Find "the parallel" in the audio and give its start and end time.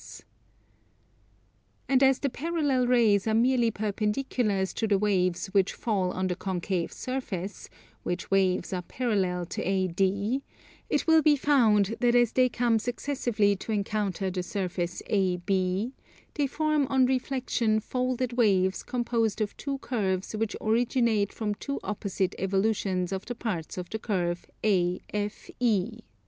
2.17-2.87